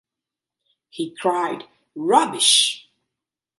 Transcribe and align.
He 0.89 1.13
cried 1.15 1.65
Rubbish! 1.93 2.89